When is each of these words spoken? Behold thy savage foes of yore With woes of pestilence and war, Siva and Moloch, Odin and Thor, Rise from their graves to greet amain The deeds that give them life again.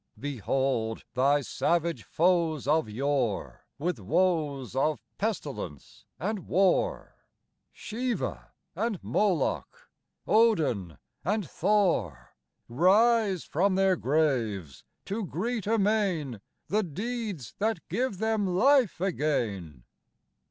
Behold 0.19 1.03
thy 1.13 1.41
savage 1.41 2.01
foes 2.03 2.67
of 2.67 2.89
yore 2.89 3.67
With 3.77 3.99
woes 3.99 4.75
of 4.75 4.99
pestilence 5.19 6.07
and 6.19 6.47
war, 6.47 7.17
Siva 7.71 8.51
and 8.75 8.97
Moloch, 9.03 9.91
Odin 10.25 10.97
and 11.23 11.47
Thor, 11.47 12.31
Rise 12.67 13.43
from 13.43 13.75
their 13.75 13.95
graves 13.95 14.83
to 15.05 15.23
greet 15.23 15.67
amain 15.67 16.41
The 16.67 16.81
deeds 16.81 17.53
that 17.59 17.87
give 17.87 18.17
them 18.17 18.47
life 18.47 18.99
again. 18.99 19.83